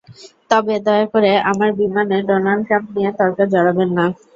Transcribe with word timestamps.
তবে 0.51 0.75
দয়া 0.85 1.05
করে 1.13 1.31
আমার 1.51 1.69
বিমানে 1.79 2.17
ডোনাল্ড 2.27 2.63
ট্রাম্প 2.67 2.87
নিয়ে 2.95 3.11
তর্কে 3.17 3.43
জড়াবেন 3.53 3.89
না। 3.97 4.05